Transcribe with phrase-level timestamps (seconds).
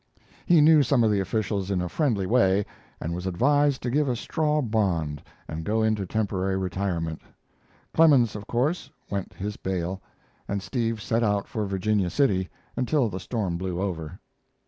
[0.47, 2.65] He knew some of the officials in a friendly way,
[2.99, 7.21] and was advised to give a straw bond and go into temporary retirement.
[7.93, 10.01] Clemens, of course, went his bail,
[10.47, 14.19] and Steve set out for Virginia City, until the storm blew over.